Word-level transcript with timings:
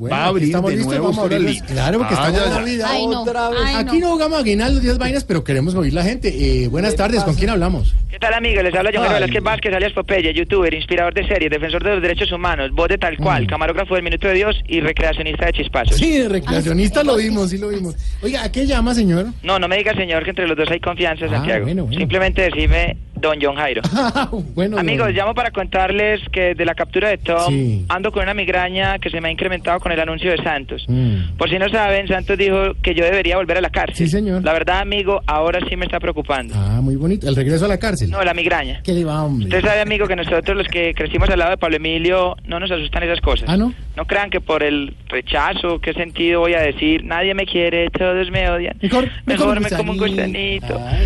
Bueno, 0.00 0.16
Va 0.16 0.22
a 0.24 0.26
abrir 0.28 0.44
estamos 0.46 0.70
de 0.70 0.76
listos, 0.78 0.94
nuevo 0.96 1.12
vamos 1.12 1.30
a 1.30 1.38
línea. 1.38 1.64
Claro, 1.66 1.98
porque 1.98 2.14
Ah, 2.16 2.28
estamos 2.30 2.54
ya, 2.66 2.72
en 2.72 2.78
ya. 2.78 2.90
Ay, 2.90 3.06
no. 3.06 3.20
Otra 3.22 3.50
vez. 3.50 3.58
Ay, 3.66 3.74
Aquí 3.76 3.98
no. 3.98 4.06
no 4.06 4.12
jugamos 4.14 4.40
a 4.40 4.42
guinar 4.42 4.70
los 4.70 4.80
10 4.80 4.96
vainas, 4.96 5.24
pero 5.24 5.44
queremos 5.44 5.74
oír 5.74 5.92
la 5.92 6.02
gente. 6.02 6.28
Eh, 6.64 6.68
buenas 6.68 6.92
¿Qué 6.92 6.96
tardes, 6.96 7.22
¿con 7.22 7.34
quién 7.34 7.50
hablamos? 7.50 7.94
¿Qué 8.08 8.18
tal 8.18 8.32
amigos? 8.32 8.64
Les 8.64 8.74
habla 8.74 8.90
Ay. 8.94 9.12
Velázquez 9.12 9.42
Vázquez, 9.42 9.74
alias 9.74 9.92
Popeye, 9.92 10.32
youtuber, 10.32 10.72
inspirador 10.72 11.12
de 11.12 11.28
series, 11.28 11.50
defensor 11.50 11.84
de 11.84 11.90
los 11.92 12.00
derechos 12.02 12.32
humanos, 12.32 12.70
voz 12.72 12.88
de 12.88 12.96
tal 12.96 13.18
cual, 13.18 13.44
Mm. 13.44 13.46
camarógrafo 13.48 13.94
del 13.94 14.02
Minuto 14.02 14.26
de 14.26 14.32
Dios 14.34 14.56
y 14.66 14.80
recreacionista 14.80 15.44
de 15.44 15.52
chispazos. 15.52 15.96
Sí, 15.98 16.26
recreacionista 16.26 17.04
lo 17.04 17.16
vimos, 17.16 17.50
sí 17.50 17.58
lo 17.58 17.68
vimos. 17.68 17.94
Oiga, 18.22 18.42
¿a 18.44 18.50
qué 18.50 18.66
llama, 18.66 18.94
señor? 18.94 19.26
No, 19.42 19.58
no 19.58 19.68
me 19.68 19.76
diga 19.76 19.92
señor 19.94 20.24
que 20.24 20.30
entre 20.30 20.48
los 20.48 20.56
dos 20.56 20.70
hay 20.70 20.80
confianza, 20.80 21.26
Ah, 21.26 21.30
Santiago. 21.30 21.64
bueno, 21.66 21.84
bueno. 21.84 21.98
Simplemente 21.98 22.40
decime 22.40 22.96
Don 23.20 23.38
John 23.40 23.56
Jairo. 23.56 23.82
bueno, 24.54 24.78
Amigos, 24.78 25.08
don- 25.08 25.16
llamo 25.16 25.34
para 25.34 25.50
contarles 25.50 26.20
que 26.32 26.54
de 26.54 26.64
la 26.64 26.74
captura 26.74 27.08
de 27.08 27.18
Tom 27.18 27.48
Sí. 27.48 27.84
ando 27.88 28.12
con 28.12 28.22
una 28.22 28.34
migraña 28.34 28.98
que 28.98 29.10
se 29.10 29.20
me 29.20 29.28
ha 29.28 29.30
incrementado 29.30 29.78
con 29.80 29.92
el 29.92 30.00
anuncio 30.00 30.30
de 30.30 30.38
Santos. 30.42 30.84
Mm. 30.88 31.36
Por 31.36 31.48
si 31.50 31.58
no 31.58 31.68
saben, 31.68 32.06
Santos 32.08 32.36
dijo 32.38 32.74
que 32.82 32.94
yo 32.94 33.04
debería 33.04 33.36
volver 33.36 33.58
a 33.58 33.60
la 33.60 33.70
cárcel. 33.70 33.96
Sí, 33.96 34.08
señor. 34.08 34.44
La 34.44 34.52
verdad, 34.52 34.80
amigo, 34.80 35.20
ahora 35.26 35.60
sí 35.68 35.76
me 35.76 35.84
está 35.86 36.00
preocupando. 36.00 36.54
Ah, 36.56 36.80
muy 36.82 36.96
bonito. 36.96 37.28
El 37.28 37.36
regreso 37.36 37.64
a 37.64 37.68
la 37.68 37.78
cárcel. 37.78 38.10
No, 38.10 38.22
la 38.22 38.34
migraña. 38.34 38.80
¿Qué 38.82 38.92
le 38.92 39.04
va, 39.04 39.22
hombre? 39.24 39.46
Usted 39.46 39.62
sabe, 39.68 39.80
amigo, 39.80 40.06
que 40.06 40.16
nosotros 40.16 40.56
los 40.56 40.66
que 40.68 40.94
crecimos 40.94 41.28
al 41.30 41.38
lado 41.38 41.50
de 41.52 41.56
Pablo 41.58 41.76
Emilio 41.76 42.36
no 42.44 42.60
nos 42.60 42.70
asustan 42.70 43.02
esas 43.02 43.20
cosas. 43.20 43.48
Ah, 43.48 43.56
¿no? 43.56 43.72
No 44.00 44.06
crean 44.06 44.30
que 44.30 44.40
por 44.40 44.62
el 44.62 44.94
rechazo, 45.10 45.78
qué 45.78 45.92
sentido 45.92 46.40
voy 46.40 46.54
a 46.54 46.60
decir, 46.60 47.04
nadie 47.04 47.34
me 47.34 47.44
quiere, 47.44 47.90
todos 47.90 48.30
me 48.30 48.48
odian. 48.48 48.74
Mejor- 48.80 49.10
mejor 49.26 49.60
me 49.60 49.68
como 49.68 49.92
un. 49.92 50.00
Ay. 50.18 50.58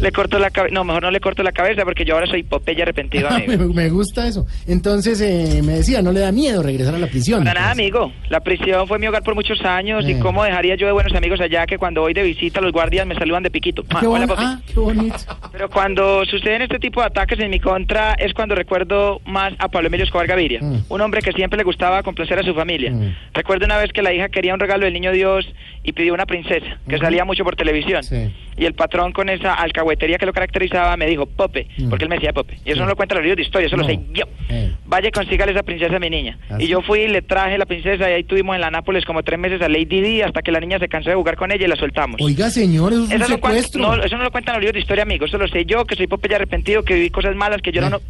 Le 0.00 0.12
corto 0.12 0.38
la 0.38 0.50
cabeza. 0.50 0.72
No, 0.72 0.84
mejor 0.84 1.02
no 1.02 1.10
le 1.10 1.18
corto 1.18 1.42
la 1.42 1.50
cabeza 1.50 1.82
porque 1.84 2.04
yo 2.04 2.14
ahora 2.14 2.28
soy 2.28 2.44
Popeye 2.44 2.82
arrepentido, 2.82 3.28
me, 3.30 3.36
amigo. 3.54 3.74
me 3.74 3.88
gusta 3.90 4.28
eso. 4.28 4.46
Entonces, 4.68 5.20
eh, 5.20 5.62
me 5.64 5.72
decía, 5.72 6.00
¿no 6.00 6.12
le 6.12 6.20
da 6.20 6.30
miedo 6.30 6.62
regresar 6.62 6.94
a 6.94 6.98
la 6.98 7.08
prisión? 7.08 7.42
Para 7.42 7.58
nada, 7.60 7.72
amigo. 7.72 8.12
La 8.30 8.38
prisión 8.38 8.86
fue 8.86 9.00
mi 9.00 9.08
hogar 9.08 9.24
por 9.24 9.34
muchos 9.34 9.60
años 9.64 10.04
Eh. 10.06 10.12
y 10.12 10.20
cómo 10.20 10.44
dejaría 10.44 10.76
yo 10.76 10.86
de 10.86 10.92
buenos 10.92 11.12
amigos 11.14 11.40
allá 11.40 11.66
que 11.66 11.78
cuando 11.78 12.02
voy 12.02 12.14
de 12.14 12.22
visita 12.22 12.60
los 12.60 12.70
guardias 12.70 13.04
me 13.04 13.16
saludan 13.16 13.42
de 13.42 13.50
piquito. 13.50 13.82
Ah, 13.90 13.98
qué, 13.98 14.06
hola, 14.06 14.26
ah, 14.36 14.60
qué 14.64 14.78
bonito. 14.78 15.16
Pero 15.50 15.68
cuando 15.70 16.24
suceden 16.24 16.62
este 16.62 16.78
tipo 16.78 17.00
de 17.00 17.06
ataques 17.08 17.40
en 17.40 17.50
mi 17.50 17.58
contra 17.58 18.14
es 18.14 18.32
cuando 18.32 18.54
recuerdo 18.54 19.20
más 19.26 19.54
a 19.58 19.66
Pablo 19.68 19.88
Emilio 19.88 20.04
Escobar 20.04 20.28
Gaviria, 20.28 20.60
Mm. 20.62 20.84
un 20.88 21.00
hombre 21.00 21.20
que 21.20 21.32
siempre 21.32 21.56
le 21.56 21.64
gustaba 21.64 22.02
complacer 22.04 22.38
a 22.38 22.42
su 22.44 22.54
familia. 22.54 22.75
Mm. 22.78 23.14
Recuerdo 23.34 23.64
una 23.66 23.78
vez 23.78 23.92
que 23.92 24.02
la 24.02 24.12
hija 24.12 24.28
quería 24.28 24.54
un 24.54 24.60
regalo 24.60 24.84
del 24.84 24.92
niño 24.94 25.12
Dios 25.12 25.46
y 25.82 25.92
pidió 25.92 26.14
una 26.14 26.26
princesa 26.26 26.78
que 26.88 26.98
salía 26.98 27.24
mucho 27.24 27.44
por 27.44 27.56
televisión. 27.56 28.02
Sí. 28.02 28.30
Y 28.58 28.64
el 28.64 28.74
patrón 28.74 29.12
con 29.12 29.28
esa 29.28 29.54
alcahuetería 29.54 30.18
que 30.18 30.26
lo 30.26 30.32
caracterizaba 30.32 30.96
me 30.96 31.06
dijo, 31.06 31.26
Pope, 31.26 31.66
Mm. 31.78 31.88
porque 31.90 32.04
él 32.04 32.08
me 32.08 32.16
decía 32.16 32.32
Pope. 32.32 32.54
Y 32.64 32.70
eso 32.70 32.74
Sí. 32.76 32.80
no 32.80 32.86
lo 32.86 32.96
cuentan 32.96 33.16
los 33.18 33.24
libros 33.24 33.36
de 33.36 33.42
historia, 33.42 33.66
eso 33.66 33.76
No. 33.76 33.82
lo 33.82 33.88
sé 33.88 33.98
yo. 34.12 34.24
Eh. 34.48 34.72
Vaya, 34.86 35.10
consígale 35.10 35.52
esa 35.52 35.62
princesa 35.62 35.96
a 35.96 35.98
mi 36.00 36.10
niña. 36.10 36.38
¿Ah, 36.50 36.56
y 36.58 36.66
yo 36.66 36.80
fui 36.82 37.00
y 37.00 37.08
le 37.08 37.22
traje 37.22 37.58
la 37.58 37.66
princesa 37.66 38.08
y 38.08 38.12
ahí 38.14 38.24
tuvimos 38.24 38.54
en 38.54 38.60
la 38.62 38.70
Nápoles 38.70 39.04
como 39.04 39.22
tres 39.22 39.38
meses 39.38 39.60
a 39.62 39.68
Lady 39.68 40.00
Di 40.00 40.22
hasta 40.22 40.42
que 40.42 40.50
la 40.52 40.60
niña 40.60 40.78
se 40.78 40.88
cansó 40.88 41.10
de 41.10 41.16
jugar 41.16 41.36
con 41.36 41.52
ella 41.52 41.64
y 41.66 41.68
la 41.68 41.76
soltamos. 41.76 42.20
Oiga, 42.20 42.50
señor, 42.50 42.92
eso 42.92 43.04
es 43.04 43.10
Eso 43.12 43.28
no, 43.28 43.38
cuan- 43.38 43.52
secuestro. 43.54 43.82
no, 43.82 44.02
eso 44.02 44.16
no 44.16 44.24
lo 44.24 44.30
cuentan 44.30 44.54
los 44.54 44.60
libros 44.62 44.74
de 44.74 44.80
historia, 44.80 45.02
amigo. 45.02 45.26
Eso 45.26 45.38
lo 45.38 45.46
sé 45.48 45.64
yo, 45.66 45.84
que 45.84 45.94
soy 45.96 46.06
Popeye 46.06 46.34
arrepentido, 46.36 46.82
que 46.82 46.94
viví 46.94 47.10
cosas 47.10 47.34
malas, 47.36 47.60
que 47.62 47.72
yo 47.72 47.80
no... 47.82 47.90
No... 47.90 48.00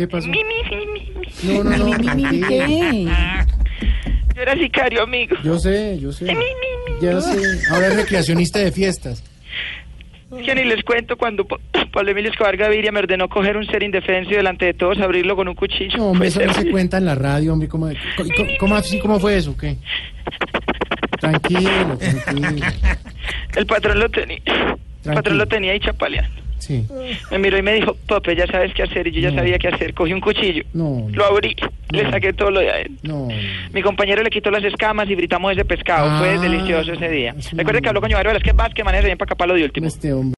¿Qué 0.00 0.08
pasó? 0.08 0.28
Mi, 0.28 0.38
mi, 0.42 0.86
mi. 0.94 1.12
No, 1.58 1.62
no, 1.62 1.76
no. 1.76 1.90
tranquilo. 1.98 2.48
¿Qué? 2.48 3.06
Yo 4.34 4.40
era 4.42 4.54
sicario, 4.56 5.02
amigo. 5.02 5.36
Yo 5.44 5.58
sé, 5.58 5.98
yo 6.00 6.10
sé. 6.10 6.24
Mi, 6.24 6.32
mi, 6.32 6.38
mi. 6.38 7.02
Ya 7.02 7.20
sé. 7.20 7.38
Ahora 7.70 7.88
es 7.88 7.96
recreacionista 7.96 8.58
de 8.60 8.72
fiestas. 8.72 9.22
Que 10.42 10.54
ni 10.54 10.64
les 10.64 10.82
cuento 10.84 11.18
cuando 11.18 11.44
Pa- 11.44 11.58
Pablo 11.92 12.12
Emilio 12.12 12.30
Escobar 12.30 12.56
Gaviria 12.56 12.90
me 12.92 13.00
ordenó 13.00 13.28
coger 13.28 13.58
un 13.58 13.66
ser 13.66 13.82
indefenso 13.82 14.30
y 14.30 14.36
delante 14.36 14.64
de 14.64 14.72
todos 14.72 14.98
abrirlo 15.00 15.36
con 15.36 15.48
un 15.48 15.54
cuchillo. 15.54 15.98
No, 15.98 16.06
hombre, 16.12 16.30
Fue 16.30 16.44
eso 16.44 16.46
no 16.46 16.54
se 16.54 16.60
terrible. 16.60 16.72
cuenta 16.72 16.96
en 16.96 17.04
la 17.04 17.14
radio, 17.14 17.52
hombre. 17.52 17.68
¿Cómo, 17.68 17.90
cómo, 18.16 18.48
cómo 18.58 18.76
así, 18.76 18.98
cómo 19.00 19.20
fue 19.20 19.36
eso? 19.36 19.54
¿Qué? 19.58 19.76
Tranquilo, 21.20 21.98
tranquilo. 21.98 22.66
El 23.54 23.66
patrón 23.66 23.98
lo 24.00 24.08
tenía. 24.08 24.38
El 25.04 25.12
patrón 25.12 25.36
lo 25.36 25.46
tenía 25.46 25.72
ahí 25.72 25.80
chapaleando. 25.80 26.39
Sí. 26.60 26.86
Me 27.30 27.38
miró 27.38 27.58
y 27.58 27.62
me 27.62 27.72
dijo, 27.74 27.96
Pope, 28.06 28.36
ya 28.36 28.46
sabes 28.46 28.72
qué 28.74 28.82
hacer. 28.84 29.06
Y 29.08 29.12
yo 29.12 29.20
ya 29.22 29.30
No. 29.30 29.36
sabía 29.38 29.58
qué 29.58 29.68
hacer. 29.68 29.92
Cogí 29.94 30.12
un 30.12 30.20
cuchillo. 30.20 30.62
No, 30.72 31.06
Lo 31.12 31.24
abrí. 31.26 31.56
Le 31.90 32.04
No. 32.04 32.10
saqué 32.10 32.32
todo 32.32 32.50
lo 32.50 32.60
de 32.60 32.70
adentro. 32.70 32.96
no. 33.02 33.28
Mi 33.72 33.82
compañero 33.82 34.22
le 34.22 34.30
quitó 34.30 34.50
las 34.50 34.62
escamas 34.64 35.08
y 35.10 35.16
fritamos 35.16 35.52
ese 35.52 35.64
pescado. 35.64 36.18
Fue 36.18 36.30
Ah, 36.30 36.38
delicioso 36.40 36.92
ese 36.92 37.08
día. 37.08 37.34
Recuerde 37.52 37.80
que 37.82 37.88
habló 37.88 38.00
con 38.00 38.10
Giovanni 38.10 38.32
Vázquez 38.32 38.54
Vázquez, 38.54 38.84
maneja 38.84 39.06
bien 39.06 39.18
para 39.18 39.28
acá 39.28 39.34
para 39.34 39.48
lo 39.52 39.54
de 39.58 39.64
último. 39.64 39.86
Este 39.86 40.12
hombre. 40.12 40.34